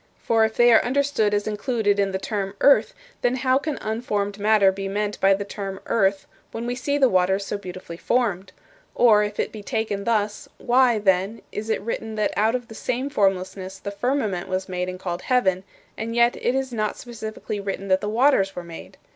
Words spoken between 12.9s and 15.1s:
formlessness the firmament was made and